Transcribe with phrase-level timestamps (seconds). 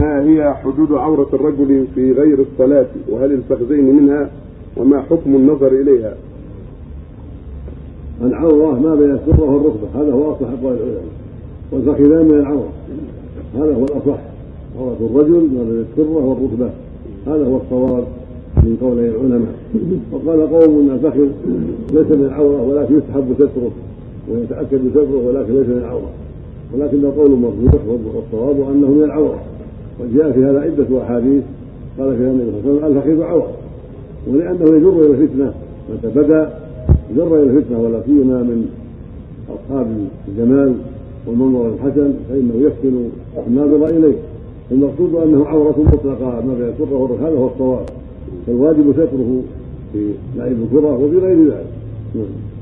[0.00, 4.30] ما هي حدود عورة الرجل في غير الصلاة؟ وهل الفخذين منها؟
[4.76, 6.14] وما حكم النظر إليها؟
[8.22, 9.88] العورة ما بين السرة والركبة.
[9.94, 11.04] هذا هو أصح أقوال العلماء.
[11.72, 12.72] والفخذان من العورة.
[13.54, 14.20] هذا هو الأصح.
[14.78, 16.70] عورة الرجل ما بين السرة والركبة.
[17.26, 18.04] هذا هو الصواب
[18.56, 19.54] من قولي العلماء.
[20.12, 21.28] وقال قوم إن الفخذ
[21.92, 23.70] ليس من العورة ولكن يستحب ستره
[24.30, 26.10] ويتأكد بستره ولكن ليس من العورة.
[26.74, 27.82] ولكن القول مرجوح
[28.14, 29.40] والصواب أنه من العورة.
[30.00, 31.42] وجاء في هذا عدة أحاديث
[31.98, 33.52] قال فيها النبي صلى الله عليه وسلم الفخذ عوره
[34.28, 35.54] ولأنه يجر إلى الفتنة
[35.92, 36.50] متى بدأ
[37.16, 38.68] جر إلى الفتنة ولا سيما من
[39.54, 39.86] أصحاب
[40.28, 40.74] الجمال
[41.26, 43.08] والمنظر الحسن فإنه يفتن
[43.46, 44.16] الناظر إليه.
[44.70, 47.86] المقصود أنه عورة مطلقة ما والركبه هذا هو الصواب.
[48.46, 49.42] فالواجب ستره
[49.92, 51.66] في لعب الكرة وفي غير ذلك.
[52.14, 52.55] نعم.